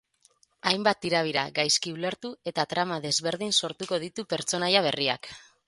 [0.69, 5.35] Hainbat tirabira, gaizki ulertu eta trama desberdin sortuko ditu pertsonaia berriak.